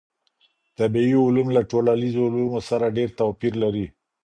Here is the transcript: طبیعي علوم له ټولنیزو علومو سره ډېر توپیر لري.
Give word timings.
طبیعي 0.79 1.15
علوم 1.25 1.47
له 1.55 1.61
ټولنیزو 1.71 2.21
علومو 2.27 2.59
سره 2.69 2.93
ډېر 2.97 3.09
توپیر 3.19 3.53
لري. 3.63 3.85